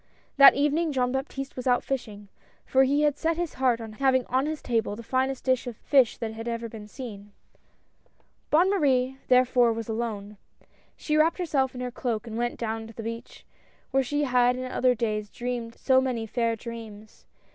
[0.37, 2.27] That evening Jean Baptiste was out fishing,
[2.65, 5.75] for he had set his heart on having on his table the finest dish of
[5.77, 7.33] fish that had ever been seen.
[8.49, 9.29] Bonne Marie 204 AT LAST.
[9.29, 10.37] therefore was alone.
[10.97, 13.45] She wrapped herself in her cloak and went down to the beach,
[13.91, 17.27] where she had in other days dreamed so many fair dreams.